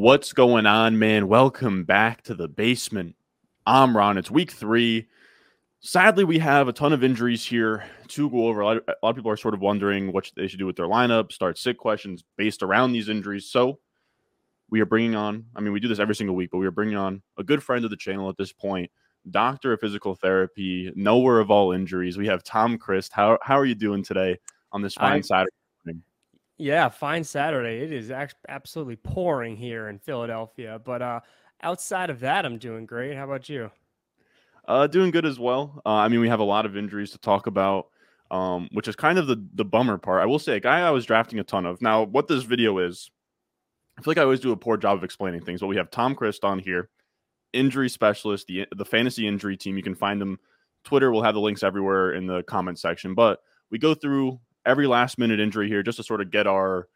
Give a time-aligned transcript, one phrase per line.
[0.00, 1.28] What's going on, man?
[1.28, 3.16] Welcome back to the basement.
[3.66, 4.16] I'm Ron.
[4.16, 5.08] It's week three.
[5.80, 8.62] Sadly, we have a ton of injuries here to go over.
[8.62, 10.64] A lot, of, a lot of people are sort of wondering what they should do
[10.64, 13.50] with their lineup, start sick questions based around these injuries.
[13.50, 13.78] So,
[14.70, 16.70] we are bringing on, I mean, we do this every single week, but we are
[16.70, 18.90] bringing on a good friend of the channel at this point,
[19.30, 22.16] doctor of physical therapy, knower of all injuries.
[22.16, 23.12] We have Tom Christ.
[23.12, 24.38] How, how are you doing today
[24.72, 25.50] on this fine I, Saturday?
[26.60, 27.82] Yeah, fine Saturday.
[27.82, 28.12] It is
[28.46, 30.78] absolutely pouring here in Philadelphia.
[30.84, 31.20] But uh,
[31.62, 33.16] outside of that, I'm doing great.
[33.16, 33.70] How about you?
[34.68, 35.80] Uh, doing good as well.
[35.86, 37.86] Uh, I mean, we have a lot of injuries to talk about,
[38.30, 40.20] um, which is kind of the the bummer part.
[40.20, 41.80] I will say, a guy I was drafting a ton of.
[41.80, 43.10] Now, what this video is,
[43.98, 45.90] I feel like I always do a poor job of explaining things, but we have
[45.90, 46.90] Tom Christ on here,
[47.54, 49.78] injury specialist, the the fantasy injury team.
[49.78, 50.38] You can find them.
[50.84, 53.40] Twitter will have the links everywhere in the comment section, but
[53.70, 54.38] we go through
[54.70, 56.88] every last minute injury here just to sort of get our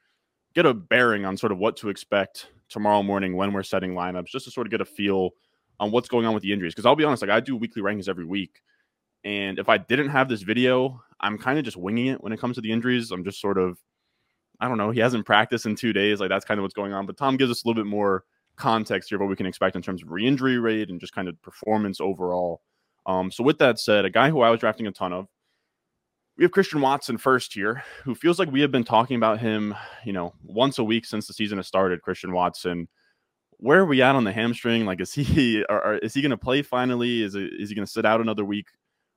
[0.54, 4.26] get a bearing on sort of what to expect tomorrow morning when we're setting lineups,
[4.26, 5.30] just to sort of get a feel
[5.80, 6.72] on what's going on with the injuries.
[6.72, 8.62] Because I'll be honest, like I do weekly rankings every week.
[9.24, 12.38] And if I didn't have this video, I'm kind of just winging it when it
[12.38, 13.10] comes to the injuries.
[13.10, 13.78] I'm just sort of,
[14.60, 16.20] I don't know, he hasn't practiced in two days.
[16.20, 17.06] Like that's kind of what's going on.
[17.06, 18.24] But Tom gives us a little bit more
[18.56, 21.14] context here of what we can expect in terms of re injury rate and just
[21.14, 22.60] kind of performance overall.
[23.06, 25.26] Um, so, with that said, a guy who I was drafting a ton of,
[26.36, 29.74] we have Christian Watson first here, who feels like we have been talking about him,
[30.04, 32.02] you know, once a week since the season has started.
[32.02, 32.88] Christian Watson
[33.58, 34.84] where are we at on the hamstring?
[34.84, 37.22] Like, is he or, is he going to play finally?
[37.22, 38.66] Is it, is he going to sit out another week?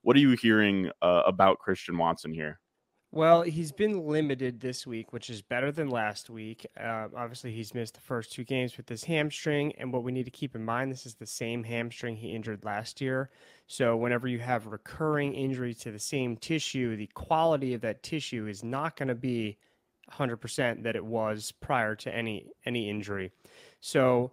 [0.01, 2.59] What are you hearing uh, about Christian Watson here?
[3.17, 6.67] Well, he's been limited this week, which is better than last week.
[6.79, 9.73] Uh, obviously, he's missed the first two games with this hamstring.
[9.79, 12.63] And what we need to keep in mind, this is the same hamstring he injured
[12.63, 13.31] last year.
[13.65, 18.45] So, whenever you have recurring injury to the same tissue, the quality of that tissue
[18.45, 19.57] is not going to be
[20.11, 23.31] 100% that it was prior to any any injury.
[23.79, 24.31] So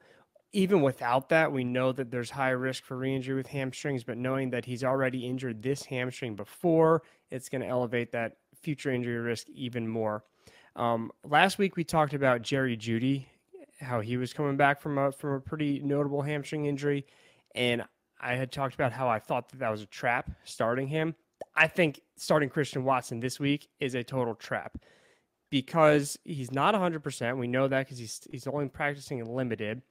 [0.54, 4.50] even without that, we know that there's high risk for re-injury with hamstrings, but knowing
[4.50, 9.46] that he's already injured this hamstring before, it's going to elevate that future injury risk
[9.50, 10.24] even more.
[10.76, 13.26] Um, last week we talked about Jerry Jeudy,
[13.80, 17.06] how he was coming back from a from a pretty notable hamstring injury,
[17.54, 17.84] and
[18.20, 21.14] I had talked about how I thought that that was a trap starting him.
[21.54, 24.78] I think starting Christian Watson this week is a total trap
[25.50, 27.36] because he's not 100%.
[27.36, 29.82] We know that because he's, he's only practicing limited.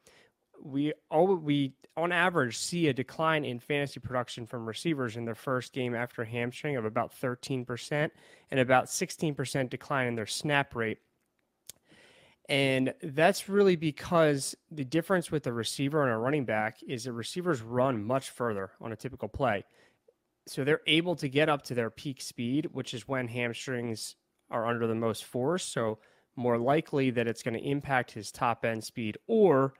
[0.63, 5.35] We all we on average see a decline in fantasy production from receivers in their
[5.35, 8.09] first game after hamstring of about 13%
[8.49, 10.97] and about 16% decline in their snap rate.
[12.49, 17.13] And that's really because the difference with a receiver and a running back is that
[17.13, 19.63] receivers run much further on a typical play.
[20.47, 24.15] So they're able to get up to their peak speed, which is when hamstrings
[24.49, 25.63] are under the most force.
[25.63, 25.99] So
[26.35, 29.73] more likely that it's going to impact his top end speed or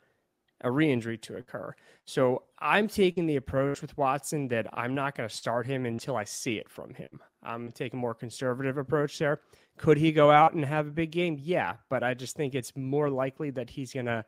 [0.63, 1.75] a re-injury to occur.
[2.05, 6.15] So I'm taking the approach with Watson that I'm not going to start him until
[6.15, 7.19] I see it from him.
[7.43, 9.41] I'm taking a more conservative approach there.
[9.77, 11.37] Could he go out and have a big game?
[11.39, 14.23] Yeah, but I just think it's more likely that he's going to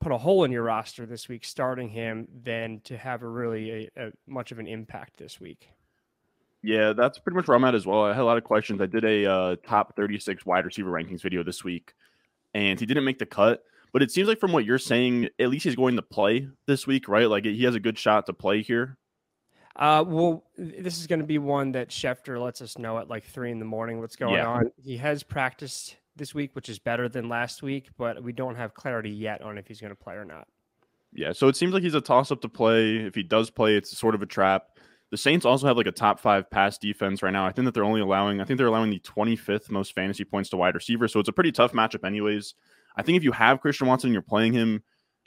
[0.00, 3.90] put a hole in your roster this week starting him than to have a really
[3.96, 5.68] a, a much of an impact this week.
[6.62, 8.04] Yeah, that's pretty much where I'm at as well.
[8.04, 8.80] I had a lot of questions.
[8.80, 11.94] I did a uh, top 36 wide receiver rankings video this week,
[12.54, 13.62] and he didn't make the cut.
[13.92, 16.86] But it seems like from what you're saying, at least he's going to play this
[16.86, 17.28] week, right?
[17.28, 18.98] Like he has a good shot to play here.
[19.74, 23.24] Uh, well, this is going to be one that Schefter lets us know at like
[23.24, 24.46] three in the morning what's going yeah.
[24.46, 24.70] on.
[24.82, 28.74] He has practiced this week, which is better than last week, but we don't have
[28.74, 30.46] clarity yet on if he's going to play or not.
[31.12, 32.96] Yeah, so it seems like he's a toss up to play.
[32.96, 34.78] If he does play, it's sort of a trap.
[35.10, 37.46] The Saints also have like a top five pass defense right now.
[37.46, 40.50] I think that they're only allowing, I think they're allowing the 25th most fantasy points
[40.50, 41.12] to wide receivers.
[41.12, 42.54] So it's a pretty tough matchup, anyways.
[42.96, 44.82] I think if you have Christian Watson and you're playing him,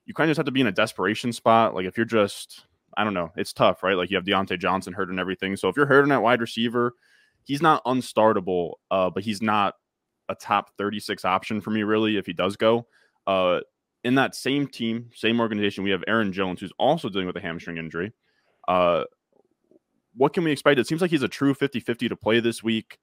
[0.05, 1.75] you kind of just have to be in a desperation spot.
[1.75, 2.65] Like if you're just,
[2.97, 3.95] I don't know, it's tough, right?
[3.95, 5.55] Like you have Diontae Johnson hurt and everything.
[5.55, 6.93] So if you're hurting at wide receiver,
[7.43, 9.75] he's not unstartable, uh, but he's not
[10.29, 12.87] a top 36 option for me, really, if he does go.
[13.27, 13.59] Uh,
[14.03, 17.41] in that same team, same organization, we have Aaron Jones, who's also dealing with a
[17.41, 18.13] hamstring injury.
[18.67, 19.03] Uh,
[20.15, 20.79] what can we expect?
[20.79, 22.97] It seems like he's a true 50 50 to play this week.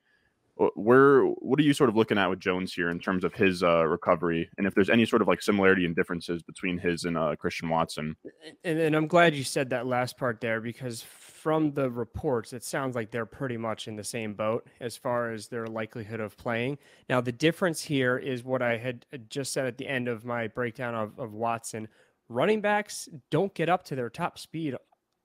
[0.74, 3.62] Where what are you sort of looking at with Jones here in terms of his
[3.62, 7.18] uh, recovery, and if there's any sort of like similarity and differences between his and
[7.18, 8.16] uh, Christian Watson?
[8.64, 11.02] And, and I'm glad you said that last part there because
[11.46, 15.30] from the reports, it sounds like they're pretty much in the same boat as far
[15.30, 16.78] as their likelihood of playing.
[17.08, 20.48] Now, the difference here is what I had just said at the end of my
[20.48, 21.86] breakdown of, of Watson.
[22.28, 24.74] Running backs don't get up to their top speed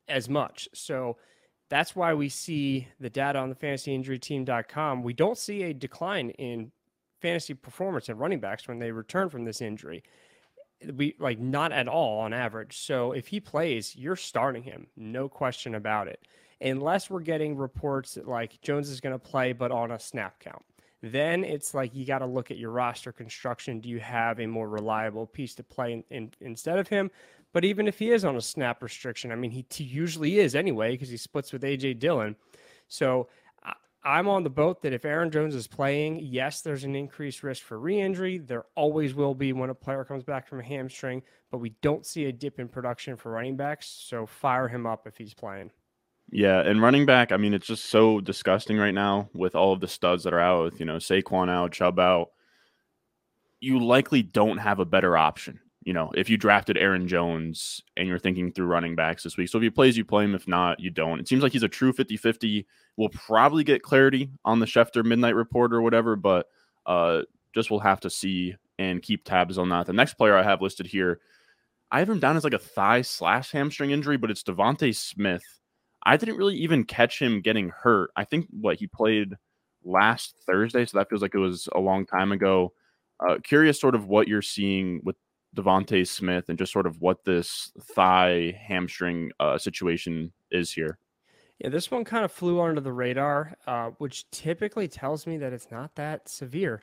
[0.07, 0.69] as much.
[0.73, 1.17] So
[1.71, 5.03] that's why we see the data on the fantasyinjuryteam.com.
[5.03, 6.73] We don't see a decline in
[7.21, 10.03] fantasy performance of running backs when they return from this injury.
[10.93, 12.77] we like not at all on average.
[12.77, 16.19] So if he plays, you're starting him, no question about it.
[16.59, 20.41] Unless we're getting reports that like Jones is going to play, but on a snap
[20.41, 20.65] count.
[21.01, 23.79] Then it's like you got to look at your roster construction.
[23.79, 27.11] Do you have a more reliable piece to play in, in, instead of him?
[27.53, 30.91] But even if he is on a snap restriction, I mean, he usually is anyway
[30.91, 32.35] because he splits with AJ Dillon.
[32.87, 33.27] So
[34.03, 37.63] I'm on the boat that if Aaron Jones is playing, yes, there's an increased risk
[37.63, 38.39] for re injury.
[38.39, 41.21] There always will be when a player comes back from a hamstring,
[41.51, 43.87] but we don't see a dip in production for running backs.
[43.87, 45.71] So fire him up if he's playing.
[46.31, 49.81] Yeah, and running back, I mean, it's just so disgusting right now with all of
[49.81, 52.29] the studs that are out, with, you know, Saquon out, Chubb out.
[53.59, 58.07] You likely don't have a better option you know, if you drafted Aaron Jones and
[58.07, 59.49] you're thinking through running backs this week.
[59.49, 60.35] So if he plays, you play him.
[60.35, 61.19] If not, you don't.
[61.19, 62.67] It seems like he's a true 50 50.
[62.97, 66.47] We'll probably get clarity on the Schefter Midnight Report or whatever, but
[66.85, 67.21] uh,
[67.55, 69.87] just we'll have to see and keep tabs on that.
[69.87, 71.19] The next player I have listed here,
[71.91, 75.43] I have him down as like a thigh slash hamstring injury, but it's DeVonta Smith.
[76.03, 78.11] I didn't really even catch him getting hurt.
[78.15, 79.35] I think what he played
[79.83, 82.73] last Thursday, so that feels like it was a long time ago.
[83.19, 85.15] Uh, curious, sort of what you're seeing with
[85.55, 90.97] DeVonta Smith and just sort of what this thigh hamstring uh, situation is here.
[91.59, 95.53] Yeah, this one kind of flew under the radar, uh, which typically tells me that
[95.53, 96.81] it's not that severe.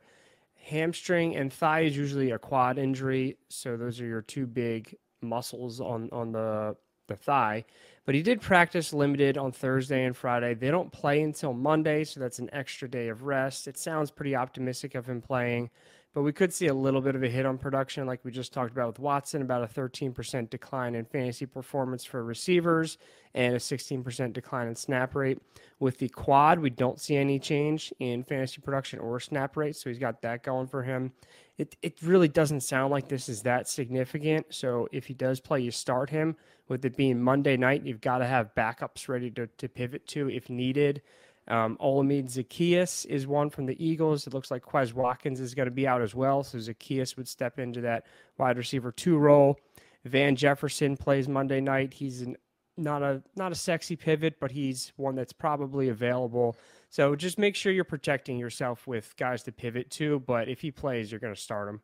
[0.54, 5.80] Hamstring and thigh is usually a quad injury, so those are your two big muscles
[5.80, 6.76] on on the
[7.08, 7.64] the thigh.
[8.04, 10.54] But he did practice limited on Thursday and Friday.
[10.54, 13.66] They don't play until Monday, so that's an extra day of rest.
[13.66, 15.70] It sounds pretty optimistic of him playing
[16.18, 18.52] but we could see a little bit of a hit on production, like we just
[18.52, 22.98] talked about with Watson, about a 13% decline in fantasy performance for receivers
[23.36, 25.38] and a 16% decline in snap rate.
[25.78, 29.90] With the quad, we don't see any change in fantasy production or snap rate, so
[29.90, 31.12] he's got that going for him.
[31.56, 34.46] It, it really doesn't sound like this is that significant.
[34.50, 36.34] So if he does play, you start him.
[36.66, 40.28] With it being Monday night, you've got to have backups ready to, to pivot to
[40.28, 41.00] if needed.
[41.48, 44.26] Um, Olamide Zaccheaus is one from the Eagles.
[44.26, 46.42] It looks like Quez Watkins is going to be out as well.
[46.42, 48.04] So Zaccheaus would step into that
[48.36, 49.58] wide receiver two role.
[50.04, 51.94] Van Jefferson plays Monday night.
[51.94, 52.36] He's an,
[52.76, 56.56] not a not a sexy pivot, but he's one that's probably available.
[56.90, 60.20] So just make sure you're protecting yourself with guys to pivot to.
[60.20, 61.80] But if he plays, you're going to start him.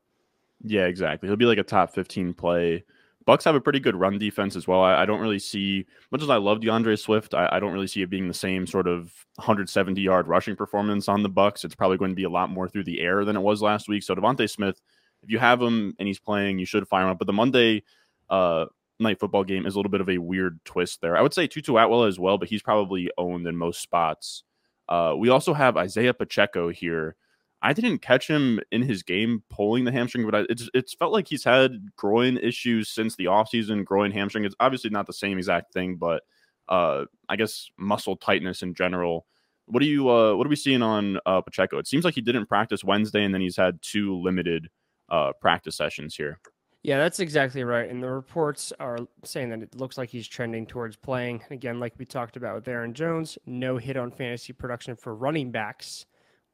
[0.63, 1.29] Yeah, exactly.
[1.29, 2.85] He'll be like a top 15 play
[3.27, 4.83] Bucks have a pretty good run defense as well.
[4.83, 7.35] I, I don't really see much as I love D'Andre Swift.
[7.35, 11.09] I, I, don't really see it being the same sort of 170 yard rushing performance
[11.09, 11.65] on the Bucks.
[11.65, 13.89] It's probably going to be a lot more through the air than it was last
[13.89, 14.03] week.
[14.03, 14.81] So DeVonta Smith,
[15.23, 17.19] if you have him and he's playing, you should fire him up.
[17.19, 17.83] But the Monday
[18.29, 18.67] uh,
[19.01, 21.17] night football game is a little bit of a weird twist there.
[21.17, 24.45] I would say Tutu Atwell as well, but he's probably owned in most spots.
[24.89, 27.17] Uh, we also have Isaiah Pacheco here
[27.65, 31.15] I didn't catch him in his game pulling the hamstring, but I, it's it's felt
[31.15, 33.87] like he's had groin issues since the offseason.
[33.87, 34.45] Groin hamstring.
[34.45, 36.25] It's obviously not the same exact thing, but
[36.69, 39.25] uh, I guess muscle tightness in general.
[39.65, 41.79] What are you uh, what are we seeing on uh, Pacheco?
[41.79, 44.69] It seems like he didn't practice Wednesday, and then he's had two limited
[45.09, 46.39] uh, practice sessions here.
[46.83, 47.89] Yeah, that's exactly right.
[47.89, 51.43] And the reports are saying that it looks like he's trending towards playing.
[51.51, 55.51] Again, like we talked about with Aaron Jones, no hit on fantasy production for running
[55.51, 56.05] backs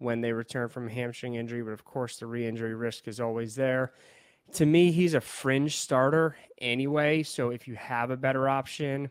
[0.00, 3.92] when they return from hamstring injury, but of course the re-injury risk is always there.
[4.54, 7.22] To me, he's a fringe starter anyway.
[7.22, 9.10] So if you have a better option,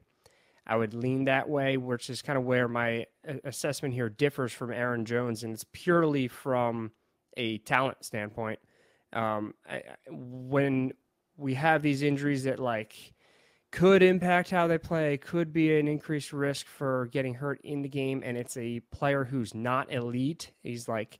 [0.65, 3.05] I would lean that way, which is kind of where my
[3.43, 6.91] assessment here differs from Aaron Jones, and it's purely from
[7.37, 8.59] a talent standpoint.
[9.13, 10.93] Um, I, when
[11.37, 13.13] we have these injuries that like
[13.71, 17.89] could impact how they play, could be an increased risk for getting hurt in the
[17.89, 18.23] game.
[18.25, 20.51] And it's a player who's not elite.
[20.63, 21.19] He's like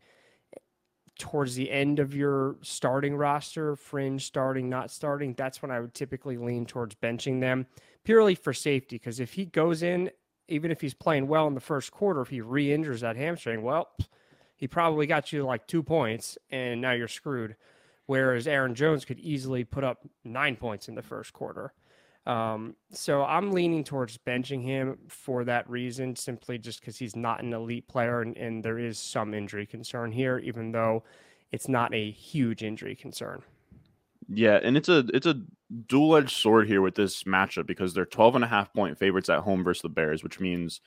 [1.20, 5.34] towards the end of your starting roster, fringe starting, not starting.
[5.34, 7.68] That's when I would typically lean towards benching them
[8.04, 8.96] purely for safety.
[8.96, 10.10] Because if he goes in,
[10.48, 13.62] even if he's playing well in the first quarter, if he re injures that hamstring,
[13.62, 13.90] well,
[14.56, 17.56] he probably got you like two points and now you're screwed.
[18.08, 21.74] Whereas Aaron Jones could easily put up nine points in the first quarter.
[22.30, 27.42] Um, so I'm leaning towards benching him for that reason, simply just because he's not
[27.42, 31.04] an elite player and, and there is some injury concern here, even though
[31.52, 33.42] it's not a huge injury concern.
[34.32, 35.42] Yeah, and it's a it's a
[35.88, 39.30] dual edged sword here with this matchup because they're 12 and a half point favorites
[39.30, 40.82] at home versus the Bears, which means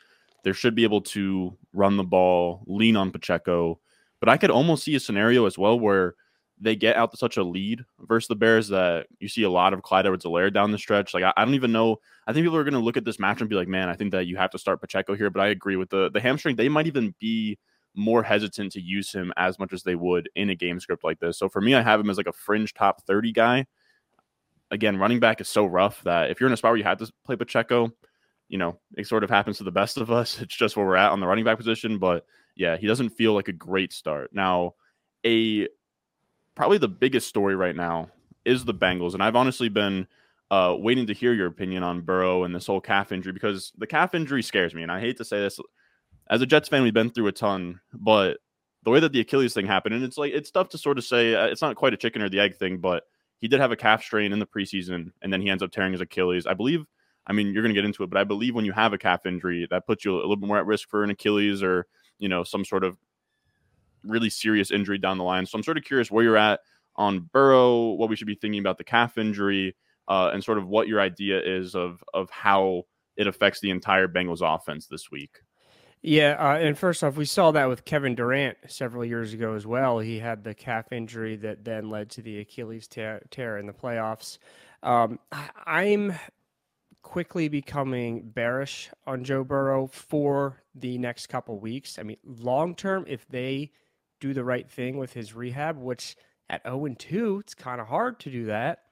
[0.45, 3.81] they should be able to run the ball, lean on Pacheco.
[4.21, 6.15] But I could almost see a scenario as well where
[6.61, 9.73] they get out to such a lead versus the Bears that you see a lot
[9.73, 11.13] of Clyde Edwards-Helaire down the stretch.
[11.13, 11.99] Like I, I, don't even know.
[12.27, 13.95] I think people are going to look at this match and be like, "Man, I
[13.95, 16.57] think that you have to start Pacheco here." But I agree with the the hamstring.
[16.57, 17.59] They might even be
[17.95, 21.19] more hesitant to use him as much as they would in a game script like
[21.19, 21.39] this.
[21.39, 23.67] So for me, I have him as like a fringe top thirty guy.
[24.71, 26.99] again, running back is so rough that if you're in a spot where you had
[26.99, 27.93] to play Pacheco,
[28.49, 30.39] you know, it sort of happens to the best of us.
[30.43, 31.99] It's just where we're at on the running back position.
[31.99, 34.31] But yeah, he doesn't feel like a great start.
[34.33, 34.75] Now,
[35.25, 35.69] a
[36.55, 38.11] probably the biggest story right now
[38.45, 39.15] is the Bengals.
[39.15, 40.07] And I've honestly been
[40.51, 43.87] uh, waiting to hear your opinion on Burrow and this whole calf injury because the
[43.87, 44.83] calf injury scares me.
[44.83, 45.59] And I hate to say this.
[46.29, 48.39] As a Jets fan, we've been through a ton, but
[48.85, 51.05] the way that the Achilles thing happened, and it's like it's tough to sort of
[51.05, 53.05] say uh, it's not quite a chicken or the egg thing, but
[53.39, 55.93] he did have a calf strain in the preseason, and then he ends up tearing
[55.93, 56.47] his Achilles.
[56.47, 56.85] I believe.
[57.27, 58.99] I mean, you're going to get into it, but I believe when you have a
[58.99, 61.87] calf injury, that puts you a little bit more at risk for an Achilles or
[62.19, 62.97] you know some sort of
[64.05, 65.47] really serious injury down the line.
[65.47, 66.61] So I'm sort of curious where you're at
[66.97, 69.77] on Burrow, what we should be thinking about the calf injury,
[70.09, 72.85] uh, and sort of what your idea is of of how
[73.17, 75.39] it affects the entire Bengals offense this week.
[76.05, 79.67] Yeah, uh, and first off, we saw that with Kevin Durant several years ago as
[79.67, 80.01] well.
[80.01, 83.73] He had the calf injury that then led to the Achilles tear, tear in the
[83.73, 84.39] playoffs.
[84.83, 85.21] Um,
[85.65, 86.15] I'm
[87.03, 92.01] quickly becoming bearish on Joe Burrow for the next couple weeks.
[92.01, 93.71] I mean, long term, if they
[94.23, 96.17] do the right thing with his rehab, which
[96.49, 98.85] at 0 and 2, it's kind of hard to do that.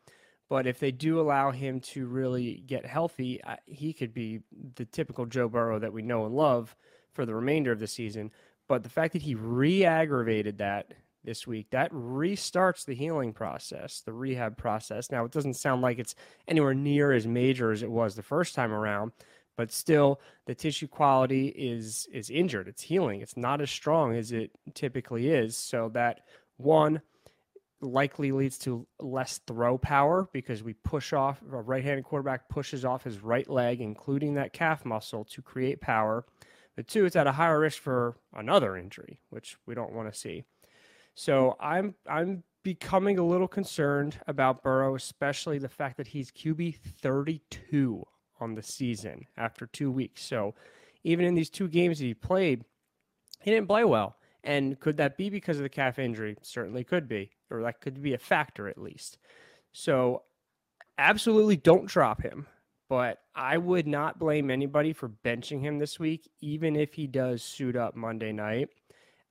[0.49, 4.41] But if they do allow him to really get healthy, he could be
[4.75, 6.75] the typical Joe Burrow that we know and love
[7.13, 8.33] for the remainder of the season.
[8.67, 14.01] But the fact that he re aggravated that this week, that restarts the healing process,
[14.01, 15.13] the rehab process.
[15.13, 16.17] Now, it doesn't sound like it's
[16.49, 19.13] anywhere near as major as it was the first time around,
[19.61, 22.67] but still the tissue quality is is injured.
[22.67, 23.21] It's healing.
[23.21, 25.55] It's not as strong as it typically is.
[25.55, 26.21] So that
[26.57, 27.03] one
[27.83, 33.05] likely leads to less throw power because we push off a right-handed quarterback pushes off
[33.05, 36.25] his right leg, including that calf muscle, to create power.
[36.75, 40.19] But two, it's at a higher risk for another injury, which we don't want to
[40.19, 40.45] see.
[41.15, 46.77] So I'm I'm becoming a little concerned about Burrow, especially the fact that he's QB
[47.03, 48.07] 32
[48.41, 50.25] on the season after two weeks.
[50.25, 50.55] So
[51.05, 52.65] even in these two games that he played,
[53.41, 54.17] he didn't play well.
[54.43, 56.37] And could that be because of the calf injury?
[56.43, 59.19] Certainly could be, or that could be a factor at least.
[59.73, 60.23] So
[60.99, 62.47] absolutely don't drop him
[62.91, 67.41] but I would not blame anybody for benching him this week, even if he does
[67.41, 68.69] suit up Monday night.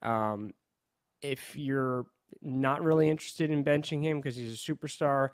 [0.00, 0.54] Um,
[1.20, 2.06] if you're
[2.40, 5.28] not really interested in benching him because he's a superstar,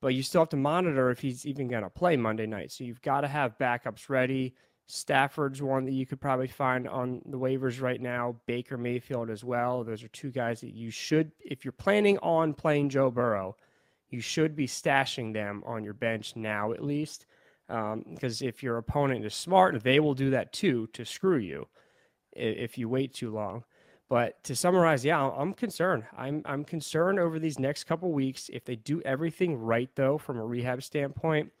[0.00, 2.72] but you still have to monitor if he's even going to play Monday night.
[2.72, 4.54] So you've got to have backups ready.
[4.86, 8.36] Stafford's one that you could probably find on the waivers right now.
[8.46, 9.84] Baker Mayfield as well.
[9.84, 13.56] Those are two guys that you should, if you're planning on playing Joe Burrow,
[14.08, 17.26] you should be stashing them on your bench now at least
[17.68, 21.68] because um, if your opponent is smart, they will do that too to screw you
[22.32, 23.62] if you wait too long.
[24.10, 26.02] But to summarize, yeah, I'm concerned.
[26.18, 28.50] I'm I'm concerned over these next couple weeks.
[28.52, 31.52] If they do everything right, though, from a rehab standpoint,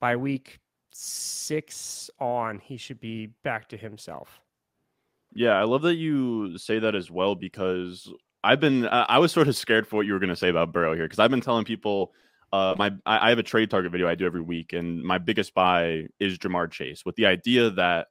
[0.00, 0.58] by week
[0.90, 4.40] six on, he should be back to himself.
[5.34, 8.10] Yeah, I love that you say that as well because
[8.42, 10.72] I've been I was sort of scared for what you were going to say about
[10.72, 12.14] Burrow here because I've been telling people
[12.54, 15.52] uh, my I have a trade target video I do every week, and my biggest
[15.52, 18.06] buy is Ja'Marr Chase with the idea that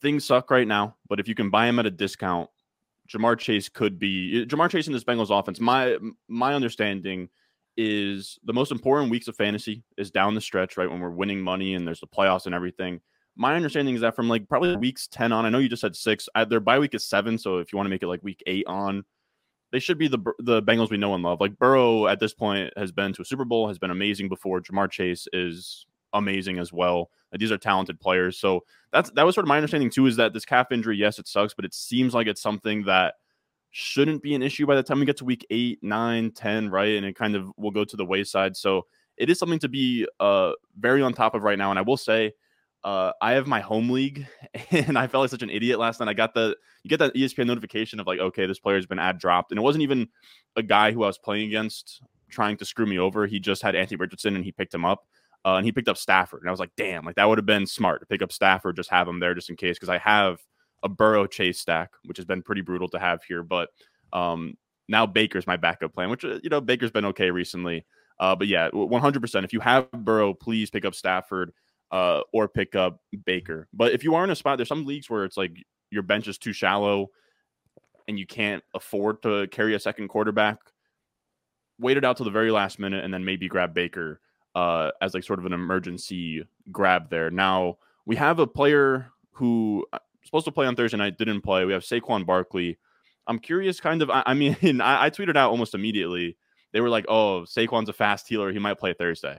[0.00, 2.48] things suck right now, but if you can buy him at a discount,
[3.08, 5.60] Ja'Marr Chase could be Ja'Marr Chase in this Bengals offense.
[5.60, 7.28] My my understanding
[7.76, 11.40] is the most important weeks of fantasy is down the stretch, right when we're winning
[11.40, 13.00] money and there's the playoffs and everything.
[13.36, 15.96] My understanding is that from like probably weeks ten on, I know you just said
[15.96, 16.28] six.
[16.34, 18.42] I, their bye week is seven, so if you want to make it like week
[18.46, 19.04] eight on,
[19.72, 21.40] they should be the the Bengals we know and love.
[21.40, 24.60] Like Burrow at this point has been to a Super Bowl, has been amazing before.
[24.60, 27.10] Ja'Marr Chase is amazing as well.
[27.38, 28.38] These are talented players.
[28.38, 30.06] So that's that was sort of my understanding too.
[30.06, 33.14] Is that this calf injury, yes, it sucks, but it seems like it's something that
[33.70, 36.96] shouldn't be an issue by the time we get to week eight, nine, ten, right?
[36.96, 38.56] And it kind of will go to the wayside.
[38.56, 41.70] So it is something to be uh very on top of right now.
[41.70, 42.32] And I will say
[42.82, 44.26] uh, I have my home league,
[44.70, 46.08] and I felt like such an idiot last night.
[46.08, 49.18] I got the you get that ESPN notification of like, okay, this player's been ad
[49.18, 50.08] dropped, and it wasn't even
[50.56, 53.26] a guy who I was playing against trying to screw me over.
[53.26, 55.06] He just had Anthony Richardson, and he picked him up,
[55.44, 57.46] uh, and he picked up Stafford, and I was like, damn, like that would have
[57.46, 59.98] been smart to pick up Stafford, just have him there just in case, because I
[59.98, 60.38] have
[60.82, 63.70] a Burrow Chase stack, which has been pretty brutal to have here, but
[64.12, 64.56] um,
[64.88, 67.86] now Baker's my backup plan, which uh, you know Baker's been okay recently,
[68.18, 69.44] uh, but yeah, 100%.
[69.44, 71.52] If you have Burrow, please pick up Stafford
[71.90, 73.66] uh, or pick up Baker.
[73.72, 75.52] But if you are in a spot, there's some leagues where it's like
[75.90, 77.08] your bench is too shallow
[78.08, 80.58] and you can't afford to carry a second quarterback.
[81.78, 84.20] Wait it out to the very last minute and then maybe grab Baker
[84.54, 87.30] uh, as like sort of an emergency grab there.
[87.30, 91.64] Now we have a player who uh, supposed to play on Thursday night didn't play.
[91.64, 92.78] We have Saquon Barkley.
[93.26, 94.10] I'm curious, kind of.
[94.10, 96.36] I, I mean, I, I tweeted out almost immediately
[96.72, 98.52] they were like, "Oh, Saquon's a fast healer.
[98.52, 99.38] He might play Thursday."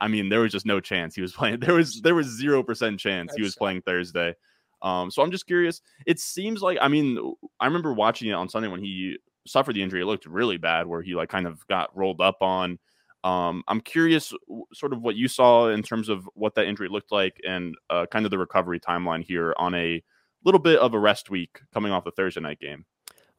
[0.00, 1.60] I mean, there was just no chance he was playing.
[1.60, 4.34] There was there was zero percent chance he was playing Thursday.
[4.82, 5.80] Um, so I'm just curious.
[6.06, 9.82] It seems like I mean, I remember watching it on Sunday when he suffered the
[9.82, 10.02] injury.
[10.02, 12.78] It looked really bad, where he like kind of got rolled up on.
[13.26, 14.32] Um, I'm curious,
[14.72, 18.06] sort of what you saw in terms of what that injury looked like, and uh,
[18.06, 20.00] kind of the recovery timeline here on a
[20.44, 22.84] little bit of a rest week coming off the Thursday night game.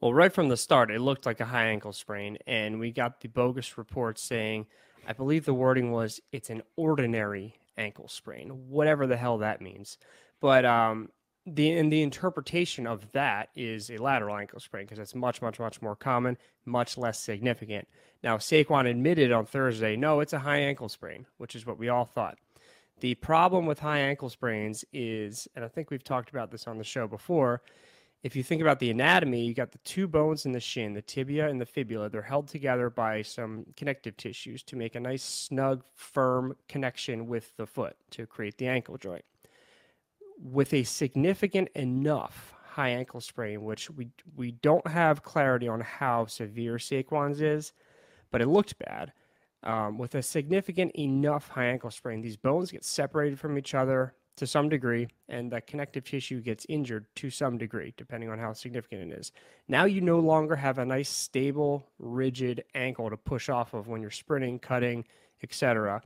[0.02, 3.22] Well, right from the start, it looked like a high ankle sprain, and we got
[3.22, 4.66] the bogus report saying,
[5.06, 9.96] I believe the wording was, it's an ordinary ankle sprain, whatever the hell that means.
[10.38, 11.08] But um,
[11.46, 15.58] the and the interpretation of that is a lateral ankle sprain because it's much, much,
[15.58, 17.88] much more common, much less significant.
[18.22, 21.88] Now, Saquon admitted on Thursday, no, it's a high ankle sprain, which is what we
[21.88, 22.38] all thought.
[23.00, 26.78] The problem with high ankle sprains is, and I think we've talked about this on
[26.78, 27.62] the show before,
[28.24, 31.02] if you think about the anatomy, you got the two bones in the shin, the
[31.02, 32.08] tibia and the fibula.
[32.08, 37.56] They're held together by some connective tissues to make a nice, snug, firm connection with
[37.56, 39.24] the foot to create the ankle joint.
[40.42, 46.26] With a significant enough high ankle sprain, which we we don't have clarity on how
[46.26, 47.72] severe Saquon's is,
[48.30, 49.12] but it looked bad.
[49.64, 54.14] Um, with a significant enough high ankle sprain, these bones get separated from each other
[54.38, 58.52] to some degree, and the connective tissue gets injured to some degree, depending on how
[58.52, 59.32] significant it is.
[59.66, 64.00] Now you no longer have a nice, stable, rigid ankle to push off of when
[64.00, 65.04] you're sprinting, cutting,
[65.42, 66.02] etc.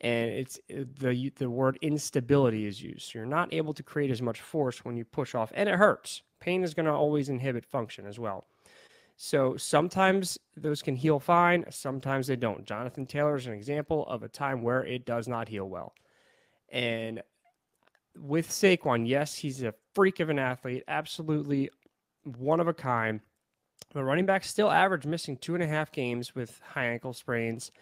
[0.00, 3.02] And it's the the word instability is used.
[3.02, 5.76] So you're not able to create as much force when you push off, and it
[5.76, 6.22] hurts.
[6.40, 8.46] Pain is going to always inhibit function as well.
[9.16, 12.66] So sometimes those can heal fine, sometimes they don't.
[12.66, 15.94] Jonathan Taylor is an example of a time where it does not heal well.
[16.70, 17.22] And
[18.18, 21.70] with Saquon, yes, he's a freak of an athlete, absolutely
[22.24, 23.20] one of a kind.
[23.92, 27.72] The running back still average missing two and a half games with high ankle sprains.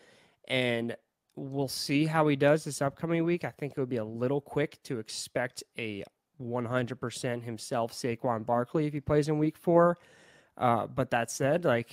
[0.47, 0.97] And
[1.35, 3.45] we'll see how he does this upcoming week.
[3.45, 6.05] I think it would be a little quick to expect a
[6.41, 9.99] 100% himself Saquon Barkley if he plays in week four.
[10.57, 11.91] Uh, but that said, like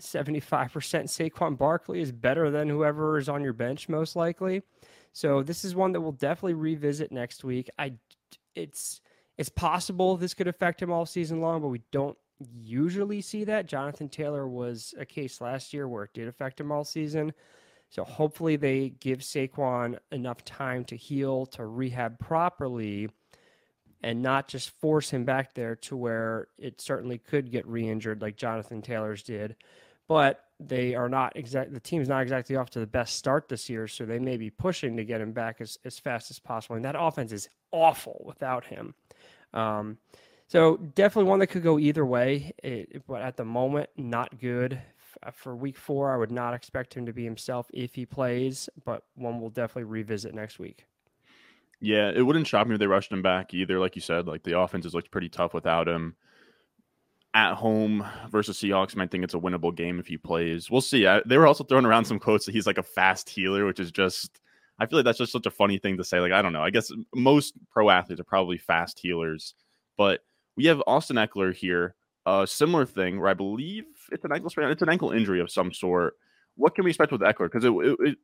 [0.00, 4.62] 75% Saquon Barkley is better than whoever is on your bench, most likely.
[5.12, 7.70] So this is one that we'll definitely revisit next week.
[7.78, 7.94] I,
[8.54, 9.00] it's
[9.36, 12.16] it's possible this could affect him all season long, but we don't
[12.52, 13.66] usually see that.
[13.66, 17.32] Jonathan Taylor was a case last year where it did affect him all season.
[17.90, 23.08] So hopefully they give Saquon enough time to heal, to rehab properly,
[24.04, 28.36] and not just force him back there to where it certainly could get re-injured like
[28.36, 29.56] Jonathan Taylor's did.
[30.06, 33.70] But they are not exact the team's not exactly off to the best start this
[33.70, 36.76] year, so they may be pushing to get him back as, as fast as possible.
[36.76, 38.94] And that offense is awful without him.
[39.54, 39.96] Um,
[40.48, 44.82] so definitely one that could go either way, it, but at the moment, not good.
[45.32, 49.04] For week four, I would not expect him to be himself if he plays, but
[49.14, 50.84] one we'll definitely revisit next week.
[51.84, 53.78] Yeah, it wouldn't shock me if they rushed him back either.
[53.78, 56.16] Like you said, like the offense has looked pretty tough without him.
[57.34, 60.70] At home versus Seahawks, I think it's a winnable game if he plays.
[60.70, 61.06] We'll see.
[61.06, 63.80] I, they were also throwing around some quotes that he's like a fast healer, which
[63.80, 64.40] is just,
[64.78, 66.20] I feel like that's just such a funny thing to say.
[66.20, 66.62] Like, I don't know.
[66.62, 69.54] I guess most pro athletes are probably fast healers,
[69.98, 70.20] but
[70.56, 71.96] we have Austin Ekeler here.
[72.24, 75.50] A similar thing where I believe it's an ankle sprain, it's an ankle injury of
[75.50, 76.16] some sort.
[76.54, 77.52] What can we expect with Ekeler?
[77.52, 78.18] Because it, it, it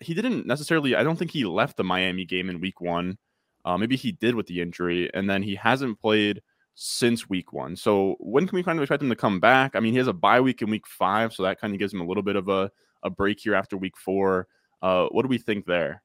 [0.00, 0.94] he didn't necessarily.
[0.94, 3.18] I don't think he left the Miami game in Week One.
[3.64, 6.42] Uh, maybe he did with the injury, and then he hasn't played
[6.74, 7.76] since Week One.
[7.76, 9.74] So when can we kind of expect him to come back?
[9.74, 11.92] I mean, he has a bye week in Week Five, so that kind of gives
[11.92, 12.70] him a little bit of a
[13.02, 14.48] a break here after Week Four.
[14.82, 16.02] Uh, what do we think there?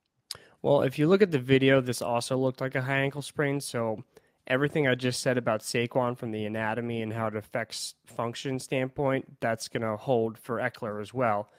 [0.62, 3.62] Well, if you look at the video, this also looked like a high ankle sprain.
[3.62, 4.04] So
[4.48, 9.40] everything I just said about Saquon from the anatomy and how it affects function standpoint,
[9.40, 11.50] that's going to hold for Ekeler as well.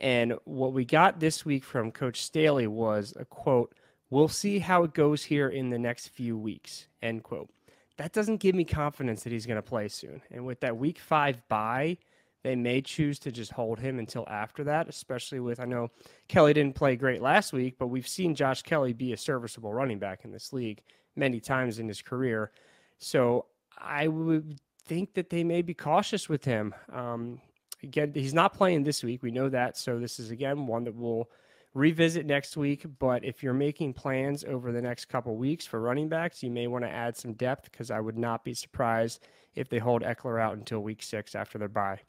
[0.00, 3.74] And what we got this week from Coach Staley was a quote,
[4.08, 7.48] We'll see how it goes here in the next few weeks, end quote.
[7.96, 10.20] That doesn't give me confidence that he's going to play soon.
[10.32, 11.98] And with that week five bye,
[12.42, 15.90] they may choose to just hold him until after that, especially with, I know
[16.26, 19.98] Kelley didn't play great last week, but we've seen Josh Kelley be a serviceable running
[19.98, 20.82] back in this league
[21.14, 22.50] many times in his career.
[22.98, 23.46] So
[23.78, 26.74] I would think that they may be cautious with him.
[26.92, 27.40] Um,
[27.82, 29.22] again, he's not playing this week.
[29.22, 29.76] We know that.
[29.76, 31.28] So this is again one that we'll
[31.74, 32.84] revisit next week.
[32.98, 36.66] But if you're making plans over the next couple weeks for running backs, you may
[36.66, 40.40] want to add some depth because I would not be surprised if they hold Ekeler
[40.40, 42.00] out until week six after their bye.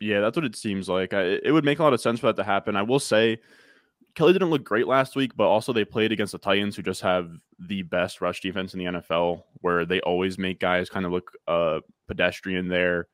[0.00, 1.14] Yeah, that's what it seems like.
[1.14, 2.76] I, it would make a lot of sense for that to happen.
[2.76, 3.38] I will say
[4.14, 7.02] Kelley didn't look great last week, but also they played against the Titans, who just
[7.02, 11.12] have the best rush defense in the NFL, where they always make guys kind of
[11.12, 13.08] look uh, pedestrian there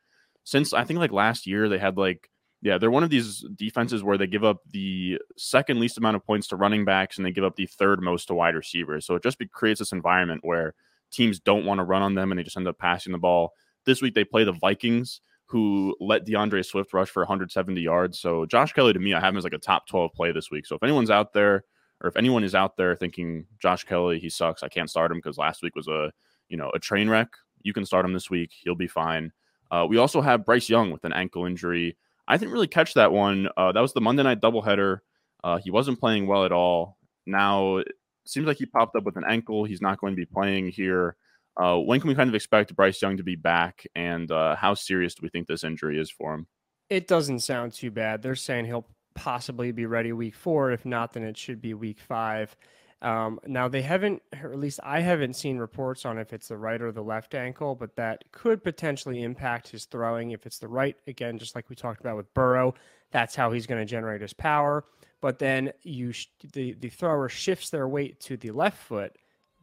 [0.44, 2.30] since I think like last year they had like
[2.62, 6.24] Yeah, they're one of these defenses where they give up the second least amount of
[6.26, 9.06] points to running backs and they give up the third most to wide receivers.
[9.06, 10.74] So it just creates this environment where
[11.10, 13.52] teams don't want to run on them and they just end up passing the ball.
[13.84, 18.18] This week they play the Vikings, who let D'Andre Swift rush for 170 yards.
[18.18, 20.50] So Josh Kelley, to me, I have him as like a top 12 play this
[20.50, 20.66] week.
[20.66, 21.64] So if anyone's out there,
[22.00, 25.18] or if anyone is out there thinking Josh Kelley, he sucks, I can't start him
[25.18, 26.12] because last week was a
[26.48, 27.28] you know a train wreck.
[27.62, 29.32] You can start him this week; he'll be fine.
[29.72, 31.96] Uh, we also have Bryce Young with an ankle injury.
[32.28, 33.48] I didn't really catch that one.
[33.56, 34.98] Uh, that was the Monday night doubleheader.
[35.42, 36.98] Uh, he wasn't playing well at all.
[37.26, 37.88] Now it
[38.26, 39.64] seems like he popped up with an ankle.
[39.64, 41.16] He's not going to be playing here.
[41.56, 44.74] Uh, when can we kind of expect Bryce Young to be back, and uh, how
[44.74, 46.46] serious do we think this injury is for him?
[46.88, 48.22] It doesn't sound too bad.
[48.22, 50.72] They're saying he'll possibly be ready week four.
[50.72, 52.56] If not, then it should be week five.
[53.02, 56.56] Um, now they haven't, or at least I haven't seen reports on if it's the
[56.56, 60.30] right or the left ankle, but that could potentially impact his throwing.
[60.30, 62.74] If it's the right, again, just like we talked about with Burrow,
[63.10, 64.84] that's how he's going to generate his power.
[65.20, 69.16] But then you, sh- the the thrower shifts their weight to the left foot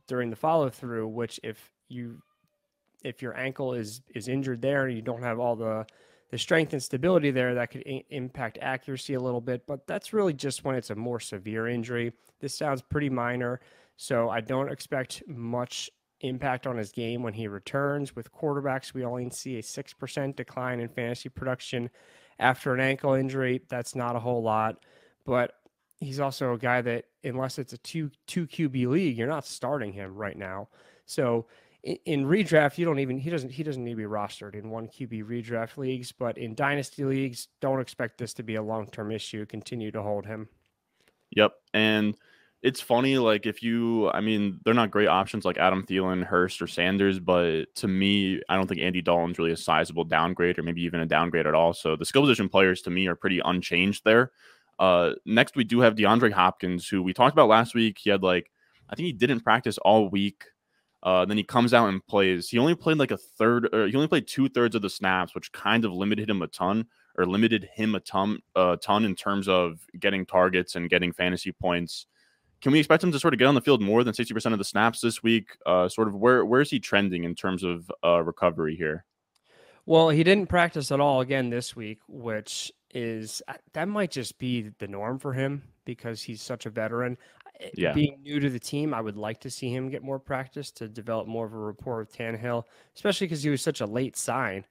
[0.08, 2.21] during the follow through, which if you
[3.04, 5.86] if your ankle is is injured there and you don't have all the
[6.30, 10.34] the strength and stability there that could impact accuracy a little bit, but that's really
[10.34, 12.13] just when it's a more severe injury.
[12.39, 13.60] This sounds pretty minor,
[13.98, 15.89] so I don't expect much
[16.22, 18.15] impact on his game when he returns.
[18.15, 21.89] With quarterbacks, we only see a 6% decline in fantasy production
[22.38, 23.62] after an ankle injury.
[23.70, 24.84] That's not a whole lot,
[25.26, 25.54] but
[26.00, 29.94] he's also a guy that unless it's a 2 2 QB league, you're not starting
[29.94, 30.70] him right now.
[31.06, 31.48] So
[31.84, 34.88] in, redraft, you don't even he doesn't he doesn't need to be rostered in one
[34.88, 39.12] QB redraft leagues, but in dynasty leagues, don't expect this to be a long term
[39.12, 39.46] issue.
[39.46, 40.50] Continue to hold him.
[41.32, 42.15] Yep, and
[42.62, 46.62] it's funny like if you I mean they're not great options like Adam Thielen, Hurst,
[46.62, 50.63] or Sanders, but to me, I don't think Andy Dalton's really a sizable downgrade or
[50.63, 51.74] maybe even a downgrade at all.
[51.74, 54.32] So the skill position players to me are pretty unchanged there.
[54.78, 57.98] Uh, next we do have DeAndre Hopkins, who we talked about last week.
[58.00, 58.52] He had like
[58.89, 60.44] I think he didn't practice all week.
[61.02, 62.50] Uh, then he comes out and plays.
[62.50, 65.34] He only played like a third, or he only played two thirds of the snaps,
[65.34, 66.86] which kind of limited him a ton,
[67.18, 71.52] or limited him a ton, a ton in terms of getting targets and getting fantasy
[71.52, 72.06] points.
[72.62, 74.52] Can we expect him to sort of get on the field more than sixty percent
[74.52, 75.56] of the snaps this week?
[75.66, 79.06] Uh, sort of where where is he trending in terms of uh, recovery here?
[79.86, 84.38] Well, he didn't practice at all again this week, which is uh, that might just
[84.38, 87.18] be the norm for him because he's such a veteran.
[87.76, 87.93] Yeah.
[87.93, 90.88] being new to the team, I would like to see him get more practice to
[90.88, 92.63] develop more of a rapport with Tannehill,
[92.95, 94.65] especially because he was such a late sign.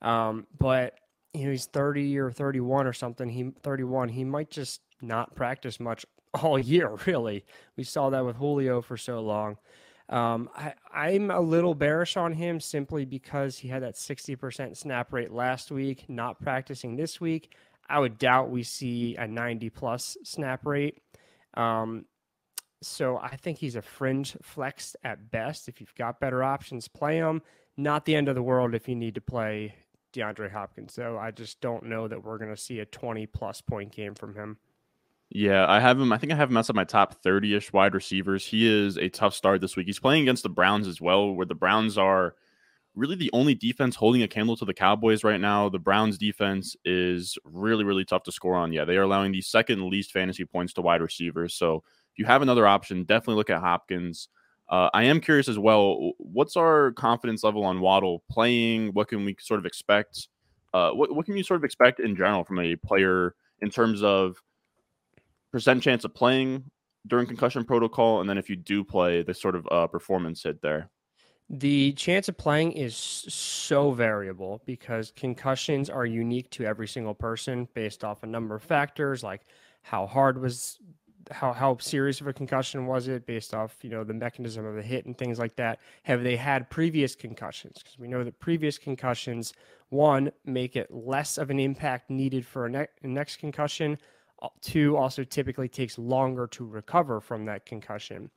[0.00, 0.94] Um, but
[1.34, 3.28] you know, he's 30 or 31 or something.
[3.28, 4.08] He 31.
[4.08, 6.04] He might just not practice much
[6.42, 6.96] all year.
[7.06, 7.44] Really,
[7.76, 9.56] we saw that with Julio for so long.
[10.08, 15.12] Um, I, I'm a little bearish on him simply because he had that 60% snap
[15.12, 17.54] rate last week, not practicing this week.
[17.88, 21.00] I would doubt we see a 90 plus snap rate.
[21.54, 22.04] Um,
[22.82, 25.68] so I think he's a fringe flex at best.
[25.68, 27.42] If you've got better options, play him.
[27.76, 29.74] Not the end of the world if you need to play
[30.12, 30.92] DeAndre Hopkins.
[30.92, 34.14] So I just don't know that we're going to see a 20 plus point game
[34.14, 34.58] from him.
[35.30, 36.12] Yeah, I have him.
[36.12, 38.44] I think I have him at my top 30 ish wide receivers.
[38.44, 39.86] He is a tough start this week.
[39.86, 42.34] He's playing against the Browns as well, where the Browns are
[42.94, 45.70] really the only defense holding a candle to the Cowboys right now.
[45.70, 48.74] The Browns defense is really, really tough to score on.
[48.74, 51.54] Yeah, they are allowing the second least fantasy points to wide receivers.
[51.54, 54.28] So if you have another option, definitely look at Hopkins.
[54.68, 56.12] Uh, I am curious as well.
[56.18, 58.88] What's our confidence level on Waddle playing?
[58.94, 60.28] What can we sort of expect?
[60.74, 64.02] Uh, what what can you sort of expect in general from a player in terms
[64.02, 64.36] of
[65.52, 66.64] percent chance of playing
[67.06, 70.62] during concussion protocol, and then if you do play, the sort of uh, performance hit
[70.62, 70.90] there?
[71.50, 77.68] The chance of playing is so variable because concussions are unique to every single person
[77.74, 79.42] based off a number of factors like
[79.82, 80.78] how hard was
[81.32, 84.74] how how serious of a concussion was it based off you know the mechanism of
[84.74, 85.80] the hit and things like that.
[86.04, 87.78] Have they had previous concussions?
[87.82, 89.52] Because we know that previous concussions
[89.88, 93.98] one make it less of an impact needed for a, ne- next concussion
[94.60, 98.30] two also typically takes longer to recover from that concussion.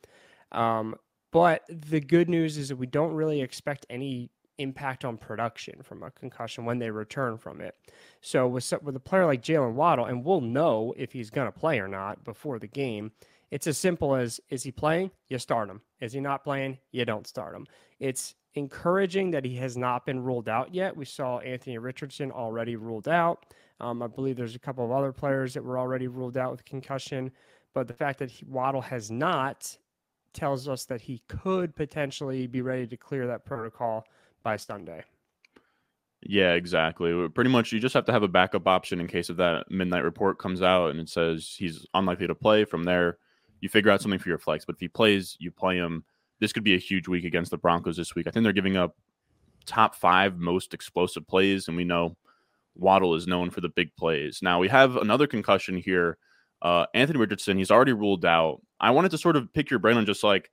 [0.51, 0.95] Um,
[1.31, 6.03] but the good news is that we don't really expect any impact on production from
[6.03, 7.75] a concussion when they return from it.
[8.21, 11.59] So with with a player like Jalen Waddle, and we'll know if he's going to
[11.59, 13.11] play or not before the game.
[13.51, 15.11] It's as simple as is he playing?
[15.29, 15.81] You start him.
[16.01, 16.79] Is he not playing?
[16.91, 17.67] You don't start him.
[17.99, 20.95] It's encouraging that he has not been ruled out yet.
[20.95, 23.45] We saw Anthony Richardson already ruled out.
[23.79, 26.65] Um, I believe there's a couple of other players that were already ruled out with
[26.65, 27.31] concussion,
[27.73, 29.77] but the fact that he, Waddle has not
[30.33, 34.05] tells us that he could potentially be ready to clear that protocol
[34.45, 35.03] by Sunday.
[36.21, 37.27] Yeah, exactly.
[37.29, 40.03] Pretty much, you just have to have a backup option in case of that midnight
[40.03, 42.63] report comes out and it says he's unlikely to play.
[42.63, 43.17] From there,
[43.59, 44.63] you figure out something for your flex.
[44.63, 46.03] But if he plays, you play him.
[46.39, 48.27] This could be a huge week against the Broncos this week.
[48.27, 48.95] I think they're giving up
[49.65, 52.15] top five most explosive plays, and we know
[52.75, 54.39] Waddle is known for the big plays.
[54.41, 56.17] Now we have another concussion here.
[56.61, 58.61] Uh, Anthony Richardson, he's already ruled out.
[58.79, 60.51] I wanted to sort of pick your brain on just like,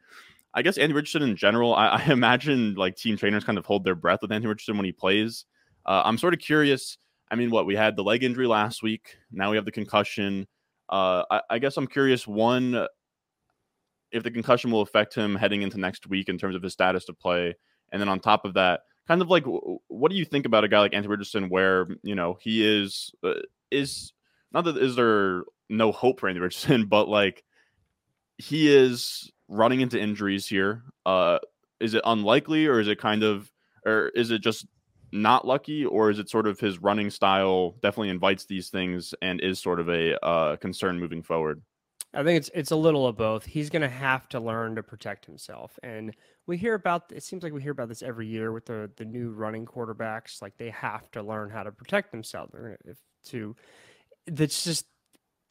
[0.55, 1.75] I guess Andy Richardson in general.
[1.75, 4.87] I, I imagine like team trainers kind of hold their breath with Andy Richardson when
[4.87, 5.45] he plays.
[5.87, 6.99] Uh, I'm sort of curious.
[7.31, 9.17] I mean, what we had the leg injury last week.
[9.31, 10.47] Now we have the concussion.
[10.89, 12.27] Uh, I, I guess I'm curious.
[12.27, 12.87] One,
[14.11, 17.07] if the concussion will affect him heading into next week in terms of his status
[17.07, 17.55] to play,
[17.91, 19.45] and then on top of that, kind of like
[19.89, 23.13] what do you think about a guy like Anthony Richardson, where you know he is
[23.25, 23.35] uh,
[23.71, 24.13] is
[24.53, 27.43] not that is there no hope for Anthony Richardson, but like
[28.37, 30.83] he is running into injuries here.
[31.07, 31.39] Uh,
[31.81, 33.51] is it unlikely, or is it kind of,
[33.85, 34.67] or is it just
[35.13, 39.41] not lucky, or is it sort of his running style definitely invites these things and
[39.41, 41.63] is sort of a uh, concern moving forward?
[42.15, 43.45] I think it's it's a little of both.
[43.45, 46.15] He's going to have to learn to protect himself, and
[46.47, 47.11] we hear about.
[47.13, 50.43] It seems like we hear about this every year with the the new running quarterbacks.
[50.43, 52.53] Like they have to learn how to protect themselves.
[52.53, 52.97] They're gonna,
[53.29, 53.57] to
[54.27, 54.87] that's just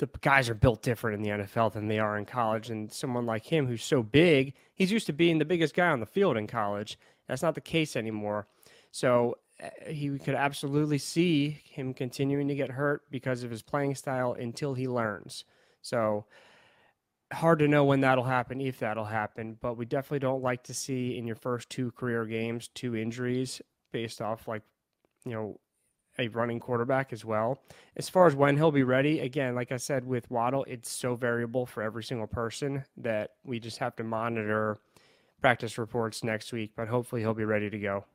[0.02, 2.72] the guys are built different in the NFL than they are in college.
[2.72, 6.00] And someone like him who's so big, he's used to being the biggest guy on
[6.00, 6.98] the field in college.
[7.28, 8.48] That's not the case anymore.
[8.90, 13.94] So uh, he could absolutely see him continuing to get hurt because of his playing
[13.94, 15.46] style until he learns.
[15.84, 16.26] So
[17.32, 20.74] hard to know when that'll happen, if that'll happen, but we definitely don't like to
[20.74, 23.62] see in your first two career games two injuries
[23.92, 24.64] based off like,
[25.26, 25.60] you know,
[26.22, 27.60] a running quarterback as well.
[27.98, 31.16] As far as when he'll be ready, again, like I said with Waddle, it's so
[31.16, 34.80] variable for every single person that we just have to monitor
[35.42, 38.06] practice reports next week, but hopefully he'll be ready to go.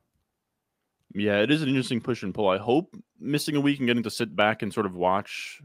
[1.14, 2.49] Yeah, it is an interesting push and pull.
[2.49, 5.61] I hope missing a week and getting to sit back and sort of watch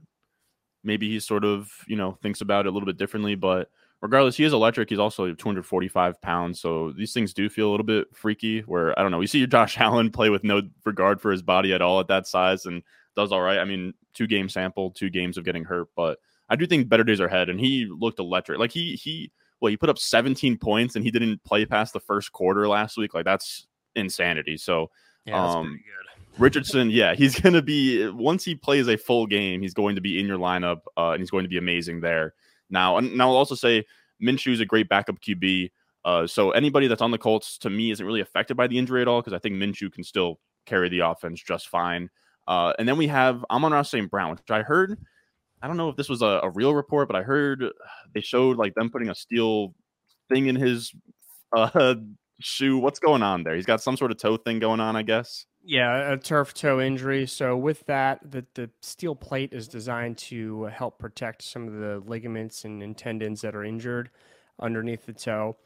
[0.84, 3.70] maybe he sort of you know thinks about it a little bit differently but
[4.02, 4.90] regardless he is electric.
[4.90, 6.60] He's also 245 pounds.
[6.60, 9.38] So these things do feel a little bit freaky where i don't know we see
[9.38, 12.66] your josh allen play with no regard for his body at all at that size
[12.66, 12.84] and
[13.16, 13.60] does all right.
[13.60, 17.04] I mean two game sample two games of getting hurt but i do think better
[17.04, 17.50] days are ahead.
[17.50, 18.60] And he looked electric.
[18.60, 22.00] Like he he well he put up 17 points and he didn't play past the
[22.00, 23.14] first quarter last week?
[23.14, 24.58] Like that's insanity.
[24.58, 24.90] So
[25.26, 25.80] yeah, um
[26.38, 30.02] Richardson, yeah, he's going to be once he plays a full game, he's going to
[30.02, 32.34] be in your lineup uh, and he's going to be amazing there.
[32.72, 33.86] Now, and now I'll also say
[34.22, 35.72] Minshew is a great backup QB.
[36.04, 39.02] Uh, so anybody that's on the Colts to me isn't really affected by the injury
[39.02, 42.10] at all because I think Minshew can still carry the offense just fine.
[42.48, 44.10] Uh, and then we have Amon-Ra St.
[44.10, 44.98] Brown, which I heard.
[45.62, 47.64] I don't know if this was a, a, real report, but I heard
[48.14, 49.76] they showed like them putting a steel
[50.28, 50.92] thing in his
[51.56, 51.96] uh,
[52.40, 52.80] shoe.
[52.80, 53.56] What's going on there?
[53.56, 55.46] He's got some sort of toe thing going on, I guess.
[55.64, 57.28] Yeah, a turf toe injury.
[57.28, 62.02] So with that, the the steel plate is designed to help protect some of the
[62.10, 64.10] ligaments and tendons that are injured
[64.60, 65.58] underneath the toe.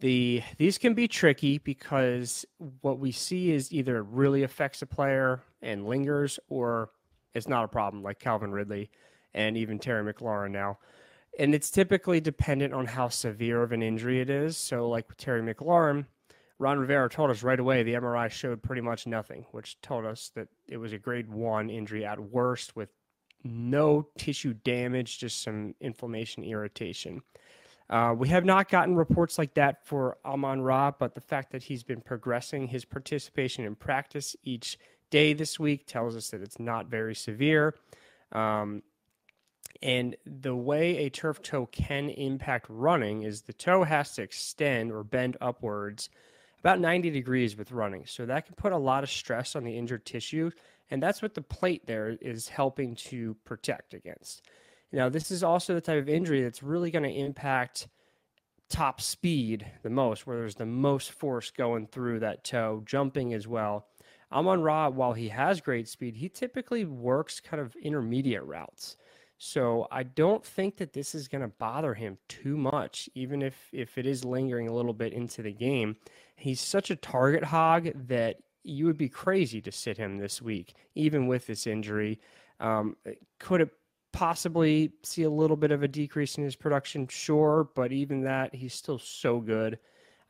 [0.00, 2.44] The these can be tricky because
[2.80, 6.90] what we see is either it really affects a player and lingers, or
[7.34, 8.90] it's not a problem, like Calvin Ridley
[9.34, 10.78] and even Terry McLaurin now.
[11.38, 14.56] And it's typically dependent on how severe of an injury it is.
[14.56, 16.06] So, like Terry McLaurin,
[16.60, 20.30] Ron Rivera told us right away the MRI showed pretty much nothing, which told us
[20.34, 22.90] that it was a grade one injury at worst with
[23.42, 27.22] no tissue damage, just some inflammation, irritation.
[27.88, 31.62] Uh, we have not gotten reports like that for Amon Ra, but the fact that
[31.62, 36.60] he's been progressing his participation in practice each day this week tells us that it's
[36.60, 37.74] not very severe.
[38.32, 38.82] Um,
[39.80, 44.92] and the way a turf toe can impact running is the toe has to extend
[44.92, 46.10] or bend upwards
[46.60, 48.04] about 90 degrees with running.
[48.06, 50.50] So that can put a lot of stress on the injured tissue.
[50.90, 54.42] And that's what the plate there is helping to protect against.
[54.92, 57.88] Now, this is also the type of injury that's really going to impact
[58.68, 63.46] top speed the most, where there's the most force going through that toe, jumping as
[63.46, 63.86] well.
[64.32, 68.96] Amon Ra, while he has great speed, he typically works kind of intermediate routes.
[69.42, 73.70] So I don't think that this is going to bother him too much, even if
[73.72, 75.96] if it is lingering a little bit into the game.
[76.36, 80.74] He's such a target hog that you would be crazy to sit him this week,
[80.94, 82.20] even with this injury.
[82.60, 82.98] Um,
[83.38, 83.70] could it
[84.12, 87.08] possibly see a little bit of a decrease in his production?
[87.08, 89.78] Sure, but even that, he's still so good.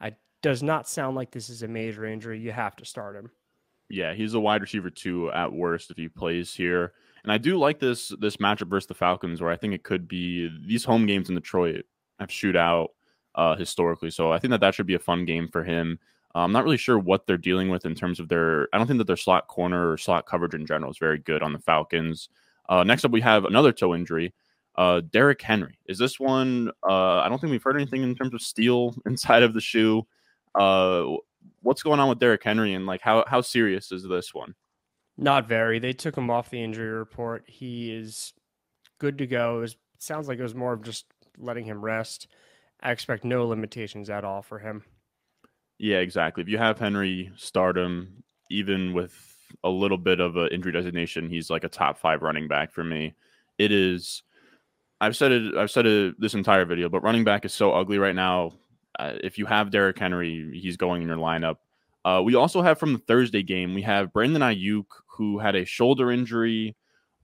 [0.01, 2.38] It does not sound like this is a major injury.
[2.38, 3.33] You have to start him.
[3.88, 6.92] Yeah, he's a wide receiver too at worst if he plays here.
[7.23, 10.09] And I do like this this matchup versus the Falcons, where I think it could
[10.09, 11.85] be these home games in Detroit
[12.19, 12.89] have shootout
[13.35, 14.11] uh, historically.
[14.11, 15.99] So I think that that should be a fun game for him.
[16.35, 18.69] I'm not really sure what they're dealing with in terms of their.
[18.73, 21.43] I don't think that their slot corner or slot coverage in general is very good
[21.43, 22.29] on the Falcons.
[22.69, 24.33] Uh, next up, we have another toe injury.
[24.77, 25.77] Uh, Derrick Henry.
[25.87, 26.71] Is this one?
[26.89, 30.07] Uh, I don't think we've heard anything in terms of steel inside of the shoe.
[30.55, 31.17] Uh,
[31.63, 34.55] what's going on with Derrick Henry and like how how serious is this one?
[35.21, 35.79] Not very.
[35.79, 37.45] They took him off the injury report.
[37.47, 38.33] He is
[38.99, 39.59] good to go.
[39.59, 41.05] It, was, sounds like it was more of just
[41.39, 42.27] letting him rest.
[42.81, 44.83] I expect no limitations at all for him.
[45.79, 46.43] Yeah, exactly.
[46.43, 49.15] If you have Henry start him, even with
[49.63, 52.83] a little bit of an injury designation, he's like a top five running back for
[52.83, 53.15] me.
[53.59, 54.23] It is.
[55.03, 55.55] I've said it.
[55.55, 58.53] I've said it this entire video, but running back is so ugly right now.
[58.99, 61.57] Uh, if you have Derrick Henry, he's going in your lineup.
[62.05, 65.65] Uh, we also have from the Thursday game, we have Brandon Aiyuk, who had a
[65.65, 66.77] shoulder injury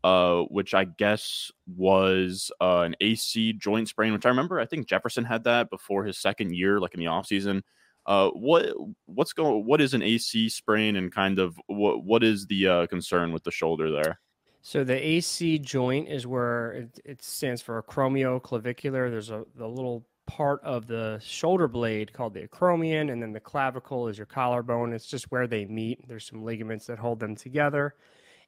[0.07, 4.87] uh, which I guess was uh, an AC joint sprain, which I remember I think
[4.87, 7.62] Jefferson had that before his second year, like in the offseason.
[8.07, 8.73] Uh, what
[9.07, 9.67] what's going?
[9.67, 13.43] What is an AC sprain, and kind of what what is the uh, concern with
[13.43, 14.21] the shoulder there?
[14.62, 19.11] So the AC joint is where it, it stands for acromioclavicular.
[19.11, 23.41] There's a the little part of the shoulder blade called the acromion, and then the
[23.41, 24.93] clavicle is your collarbone.
[24.93, 26.07] It's just where they meet.
[26.09, 27.95] There's some ligaments that hold them together,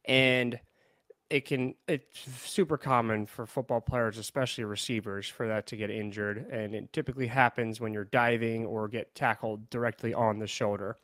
[0.05, 0.59] and
[1.31, 6.47] it can it's super common for football players especially receivers for that to get injured
[6.51, 10.97] and it typically happens when you're diving or get tackled directly on the shoulder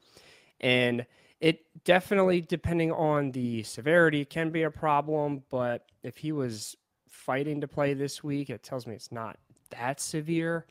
[0.61, 1.05] and
[1.41, 7.61] it definitely depending on the severity can be a problem but if he was fighting
[7.61, 9.39] to play this week it tells me it's not
[9.70, 10.66] that severe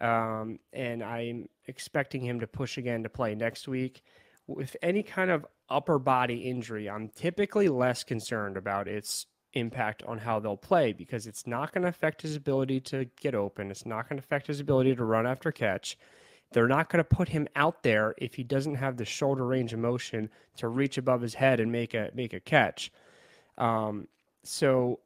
[0.00, 4.02] um, and i'm expecting him to push again to play next week
[4.46, 10.18] with any kind of upper body injury, I'm typically less concerned about its impact on
[10.18, 13.70] how they'll play because it's not going to affect his ability to get open.
[13.70, 15.98] It's not going to affect his ability to run after catch.
[16.52, 19.72] They're not going to put him out there if he doesn't have the shoulder range
[19.72, 22.92] of motion to reach above his head and make a make a catch.
[23.56, 24.06] Um,
[24.44, 25.00] so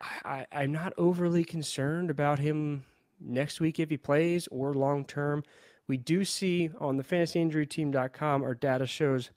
[0.00, 2.84] I, I'm not overly concerned about him
[3.20, 5.44] next week if he plays or long term.
[5.86, 9.30] We do see on the fantasyinjuryteam.com, our data shows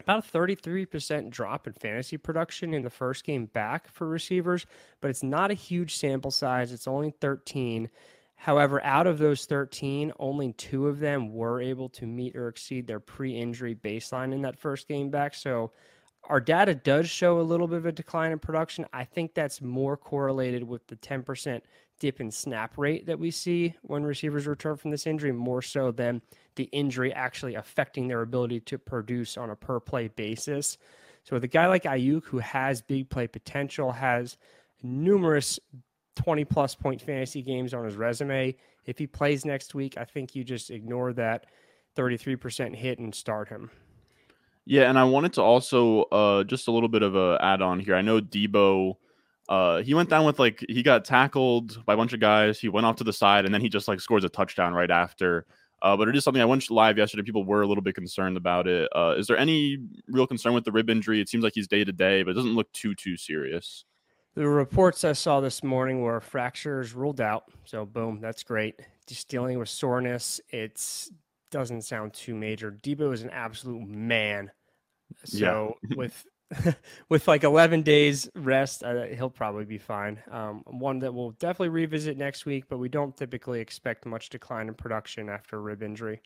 [0.00, 4.66] about a 33% drop in fantasy production in the first game back for receivers,
[5.00, 6.72] but it's not a huge sample size.
[6.72, 7.88] It's only 13.
[8.36, 12.86] However, out of those 13, only two of them were able to meet or exceed
[12.86, 15.34] their pre injury baseline in that first game back.
[15.34, 15.72] So
[16.26, 18.86] our data does show a little bit of a decline in production.
[18.92, 21.60] I think that's more correlated with the 10%
[22.00, 25.90] dip in snap rate that we see when receivers return from this injury, more so
[25.90, 26.22] than
[26.56, 30.78] the injury actually affecting their ability to produce on a per play basis.
[31.24, 34.36] So, with a guy like Aiyuk, who has big play potential, has
[34.82, 35.58] numerous
[36.16, 38.54] 20 plus point fantasy games on his resume,
[38.86, 41.46] if he plays next week, I think you just ignore that
[41.96, 43.70] 33% hit and start him.
[44.66, 47.80] Yeah, and I wanted to also uh, just a little bit of a add on
[47.80, 47.94] here.
[47.94, 48.96] I know Deebo,
[49.48, 52.58] uh, he went down with like he got tackled by a bunch of guys.
[52.58, 54.90] He went off to the side and then he just like scores a touchdown right
[54.90, 55.46] after.
[55.82, 57.22] Uh, but it is something I went live yesterday.
[57.22, 58.88] People were a little bit concerned about it.
[58.96, 59.76] Uh, is there any
[60.08, 61.20] real concern with the rib injury?
[61.20, 63.84] It seems like he's day to day, but it doesn't look too too serious.
[64.34, 67.44] The reports I saw this morning were fractures ruled out.
[67.66, 68.80] So boom, that's great.
[69.06, 70.80] Just dealing with soreness, it
[71.54, 72.72] doesn't sound too major.
[72.72, 74.50] Deebo is an absolute man.
[75.24, 75.96] So yeah.
[75.96, 76.26] with
[77.08, 80.20] with like 11 days rest, uh, he'll probably be fine.
[80.32, 84.66] Um, one that we'll definitely revisit next week, but we don't typically expect much decline
[84.66, 86.20] in production after rib injury.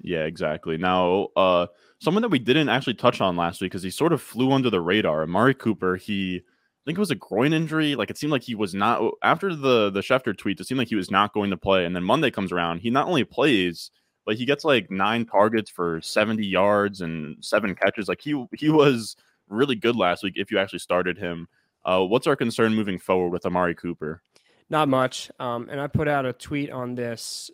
[0.00, 0.76] Yeah, exactly.
[0.76, 4.20] Now, uh, someone that we didn't actually touch on last week because he sort of
[4.20, 5.22] flew under the radar.
[5.22, 7.94] Amari Cooper, he I think it was a groin injury.
[7.94, 10.60] Like it seemed like he was not after the the Schefter tweet.
[10.60, 12.80] It seemed like he was not going to play, and then Monday comes around.
[12.80, 13.90] He not only plays,
[14.28, 18.08] but he gets like nine targets for seventy yards and seven catches.
[18.08, 19.16] Like he he was
[19.48, 21.48] really good last week if you actually started him.
[21.82, 24.20] Uh, what's our concern moving forward with Amari Cooper?
[24.68, 25.30] Not much.
[25.40, 27.50] Um, and I put out a tweet on this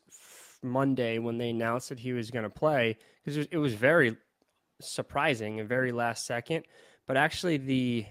[0.65, 4.17] Monday when they announced that he was going to play because it was very
[4.81, 6.65] surprising and very last second.
[7.07, 8.05] But actually, the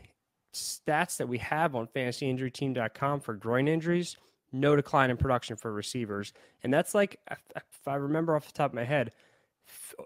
[0.54, 4.16] stats that we have on fantasyinjuryteam.com for groin injuries,
[4.54, 6.32] no decline in production for receivers.
[6.64, 7.20] And that's like,
[7.84, 9.12] if I remember off the top of my head,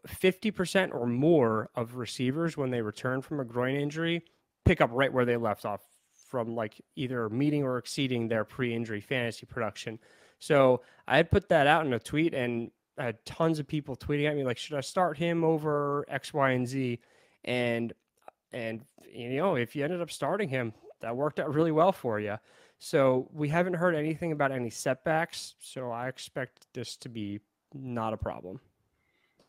[0.08, 4.24] 50% or more of receivers when they return from a groin injury
[4.66, 5.82] pick up right where they left off
[6.30, 10.00] from like either meeting or exceeding their pre-injury fantasy production.
[10.40, 13.96] So I had put that out in a tweet and I had tons of people
[13.96, 17.00] tweeting at me like, should I start him over X, Y, and Z?
[17.46, 17.94] And
[18.52, 22.20] and you know, if you ended up starting him, that worked out really well for
[22.20, 22.38] you.
[22.80, 25.56] So we haven't heard anything about any setbacks.
[25.60, 27.40] So I expect this to be
[27.74, 28.60] not a problem.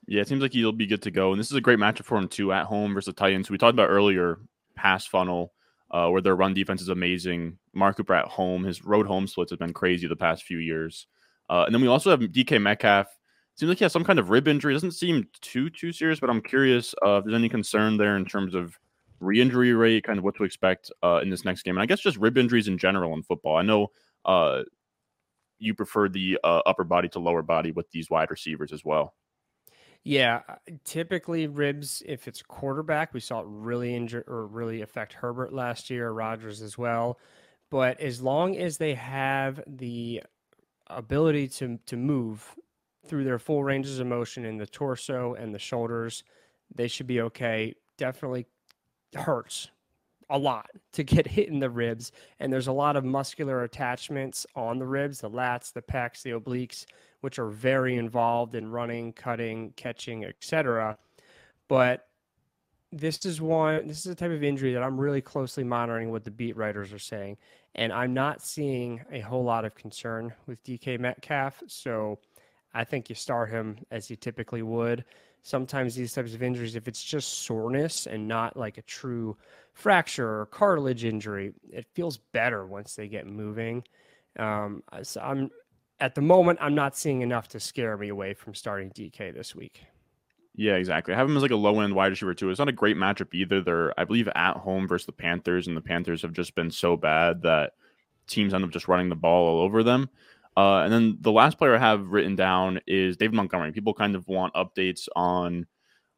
[0.07, 1.33] Yeah, it seems like he'll be good to go.
[1.33, 3.51] And this is a great matchup for him too at home versus the Titans.
[3.51, 4.39] We talked about earlier
[4.75, 5.53] pass funnel,
[5.91, 7.59] uh, where their run defense is amazing.
[7.75, 11.07] Mark Cooper at home, his road home splits have been crazy the past few years.
[11.51, 13.07] Uh, and then we also have DK Metcalf.
[13.55, 14.73] Seems like he has some kind of rib injury.
[14.73, 18.25] Doesn't seem too too serious, but I'm curious uh, if there's any concern there in
[18.25, 18.79] terms of
[19.21, 22.01] re-injury rate, kind of what to expect uh, in this next game, and I guess
[22.01, 23.57] just rib injuries in general in football.
[23.57, 23.89] I know
[24.25, 24.63] uh,
[25.59, 29.15] you prefer the uh, upper body to lower body with these wide receivers as well.
[30.05, 30.55] Yeah, uh,
[30.85, 32.03] typically ribs.
[32.07, 36.63] If it's quarterback, we saw it really injure or really affect Herbert last year, Rodgers
[36.63, 37.19] as well.
[37.71, 40.23] But as long as they have the
[40.87, 42.55] ability to to move
[43.07, 46.25] through their full ranges of motion in the torso and the shoulders,
[46.75, 47.75] they should be okay.
[47.97, 48.47] Definitely
[49.15, 49.69] hurts
[50.31, 54.47] a lot to get hit in the ribs, and there's a lot of muscular attachments
[54.55, 56.87] on the ribs, the lats, the pecs, the obliques
[57.21, 60.97] which are very involved in running, cutting, catching, etc.
[61.67, 62.07] But
[62.91, 66.25] this is one this is a type of injury that I'm really closely monitoring what
[66.25, 67.37] the beat writers are saying.
[67.75, 71.63] And I'm not seeing a whole lot of concern with DK Metcalf.
[71.67, 72.19] So
[72.75, 75.05] I think you start him as you typically would.
[75.49, 79.35] Sometimes these types of injuries, if it's just soreness and not like a true
[79.73, 83.83] fracture or cartilage injury, it feels better once they get moving.
[84.39, 85.51] Um, so I'm
[86.01, 89.55] at the moment, I'm not seeing enough to scare me away from starting DK this
[89.55, 89.81] week.
[90.55, 91.15] Yeah, exactly.
[91.15, 92.51] I have him as like a low end wide receiver too.
[92.51, 93.63] It's not a great matchup either.
[93.63, 96.95] They're, I believe, at home versus the Panthers, and the Panthers have just been so
[96.95, 97.73] bad that
[98.27, 100.11] teams end up just running the ball all over them.
[100.59, 103.71] Uh, and then the last player I have written down is David Montgomery.
[103.71, 105.67] People kind of want updates on,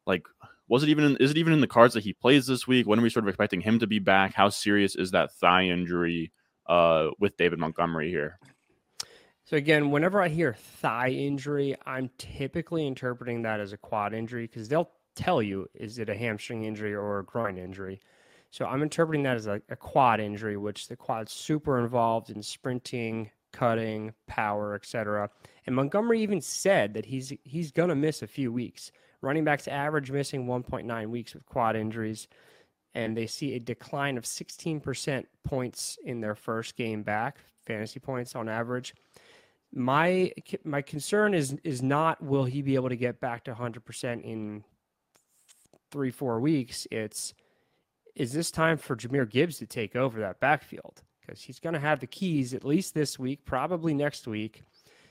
[0.07, 0.25] like,
[0.67, 2.87] was it even in, is it even in the cards that he plays this week?
[2.87, 4.33] When are we sort of expecting him to be back?
[4.33, 6.31] How serious is that thigh injury
[6.65, 8.39] uh, with David Montgomery here?
[9.43, 14.47] So again, whenever I hear thigh injury, I'm typically interpreting that as a quad injury
[14.47, 18.01] because they'll tell you is it a hamstring injury or a groin injury.
[18.49, 22.41] So I'm interpreting that as a, a quad injury, which the quad's super involved in
[22.41, 25.29] sprinting, cutting, power, etc.
[25.65, 28.91] And Montgomery even said that he's he's gonna miss a few weeks.
[29.21, 32.27] Running backs average missing 1.9 weeks with quad injuries,
[32.95, 38.35] and they see a decline of 16% points in their first game back, fantasy points
[38.35, 38.95] on average
[39.73, 40.31] my
[40.63, 44.63] my concern is is not will he be able to get back to 100% in
[45.91, 47.33] 3 4 weeks it's
[48.15, 51.79] is this time for Jahmyr Gibbs to take over that backfield because he's going to
[51.79, 54.63] have the keys at least this week probably next week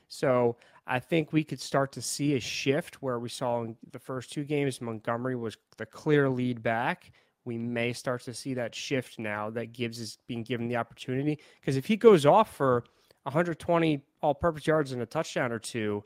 [0.09, 0.57] so
[0.87, 4.33] I think we could start to see a shift where we saw in the first
[4.33, 7.13] two games Montgomery was the clear lead back
[7.45, 11.39] we may start to see that shift now that Gibbs is being given the opportunity
[11.61, 12.85] because if he goes off for
[13.25, 16.03] 120 all purpose yards and a touchdown or two,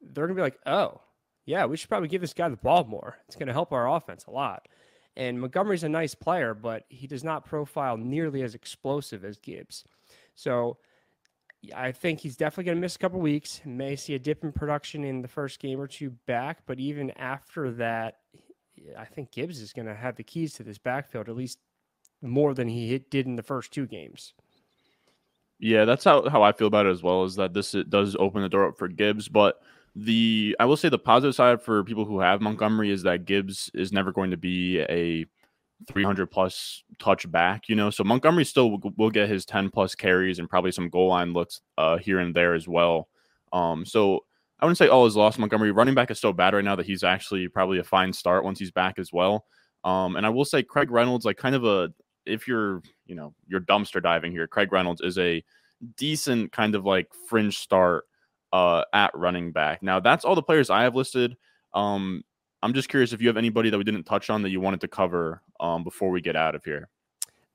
[0.00, 1.00] they're going to be like, oh,
[1.46, 3.16] yeah, we should probably give this guy the ball more.
[3.26, 4.66] It's going to help our offense a lot.
[5.16, 9.84] And Montgomery's a nice player, but he does not profile nearly as explosive as Gibbs.
[10.34, 10.78] So
[11.74, 13.60] I think he's definitely going to miss a couple weeks.
[13.64, 17.10] May see a dip in production in the first game or two back, but even
[17.12, 18.18] after that,
[18.98, 21.58] I think Gibbs is going to have the keys to this backfield at least
[22.20, 24.34] more than he did in the first two games.
[25.60, 27.24] Yeah, that's how, how I feel about it as well.
[27.24, 29.60] Is that this it does open the door up for Gibbs, but
[29.96, 33.70] the I will say the positive side for people who have Montgomery is that Gibbs
[33.74, 35.24] is never going to be a
[35.86, 37.90] 300 plus touch back, you know.
[37.90, 41.32] So Montgomery still will, will get his 10 plus carries and probably some goal line
[41.32, 43.08] looks uh, here and there as well.
[43.52, 44.24] Um, so
[44.58, 45.38] I wouldn't say all is lost.
[45.38, 48.44] Montgomery running back is so bad right now that he's actually probably a fine start
[48.44, 49.44] once he's back as well.
[49.84, 51.92] Um, and I will say Craig Reynolds, like kind of a
[52.26, 55.44] if you're, you know, you're dumpster diving here, Craig Reynolds is a
[55.96, 58.04] decent kind of like fringe start
[58.54, 59.82] uh, at running back.
[59.82, 61.36] Now, that's all the players I have listed.
[61.74, 62.22] Um,
[62.62, 64.80] I'm just curious if you have anybody that we didn't touch on that you wanted
[64.82, 66.88] to cover um, before we get out of here.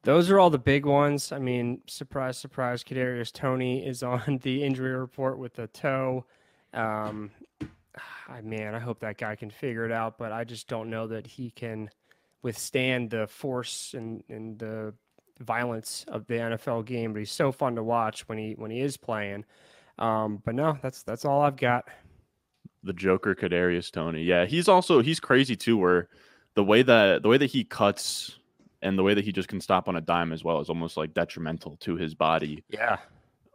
[0.04, 1.32] Those are all the big ones.
[1.32, 6.26] I mean, surprise, surprise, Kadarius Toney is on the injury report with a toe.
[6.74, 7.32] Um,
[8.28, 11.08] I, man, I hope that guy can figure it out, but I just don't know
[11.08, 11.90] that he can
[12.42, 14.94] withstand the force and, and the
[15.40, 17.14] violence of the NFL game.
[17.14, 19.46] But he's so fun to watch when he when he is playing.
[20.00, 21.86] Um, but no, that's that's all I've got.
[22.84, 24.24] The Joker, Kadarius Toney.
[24.24, 25.78] Yeah, he's also he's crazy too.
[25.78, 26.10] Where
[26.56, 28.40] the way that the way that he cuts
[28.82, 30.98] and the way that he just can stop on a dime as well is almost
[30.98, 32.64] like detrimental to his body.
[32.70, 32.98] Yeah.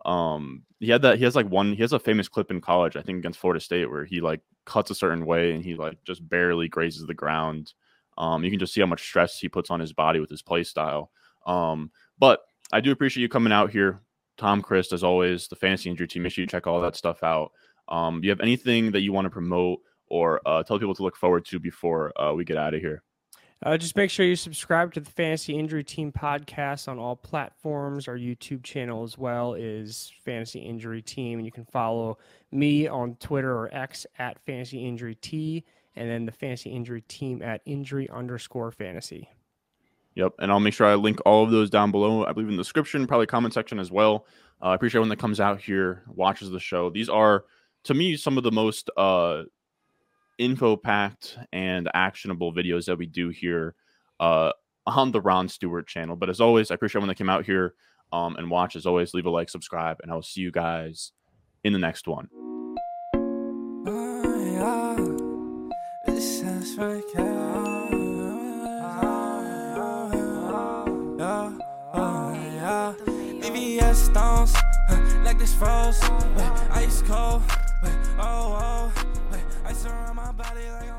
[0.05, 1.16] Um, he had that.
[1.16, 1.72] He has like one.
[1.72, 4.40] He has a famous clip in college, I think, against Florida State, where he like
[4.66, 7.72] cuts a certain way and he like just barely grazes the ground.
[8.18, 10.42] Um, you can just see how much stress he puts on his body with his
[10.42, 11.11] play style.
[11.47, 12.40] Um, but
[12.72, 14.01] I do appreciate you coming out here,
[14.37, 16.22] Tom Christ, as always, the fantasy injury team.
[16.22, 17.53] Make sure you check all that stuff out.
[17.89, 21.03] Um, do you have anything that you want to promote or uh, tell people to
[21.03, 23.03] look forward to before uh, we get out of here.
[23.62, 28.09] Uh, just make sure you subscribe to the Fantasy Injury Team podcast on all platforms.
[28.09, 31.39] Our YouTube channel as well is Fantasy Injury Team.
[31.39, 32.18] And you can follow
[32.53, 35.64] me on Twitter or X at Fantasy Injury T,
[35.97, 39.30] and then the Fantasy Injury Team at Injury underscore Fantasy.
[40.16, 42.24] Yep, and I'll make sure I link all of those down below.
[42.24, 44.26] I believe in the description, probably comment section as well.
[44.62, 46.88] Uh, I appreciate when that comes out here, watches the show.
[46.90, 47.44] These are,
[47.84, 49.42] to me, some of the most uh,
[50.38, 53.74] info packed and actionable videos that we do here
[54.20, 54.52] uh,
[54.86, 56.14] on the Ron Stewart channel.
[56.14, 57.74] But as always, I appreciate when they came out here
[58.12, 58.76] um, and watch.
[58.76, 61.12] As always, leave a like, subscribe, and I will see you guys
[61.64, 62.28] in the next one.
[73.95, 74.55] Stones,
[75.24, 76.01] like this froze,
[76.70, 77.42] ice cold,
[78.18, 78.92] oh, oh.
[79.66, 80.93] Ice around my body like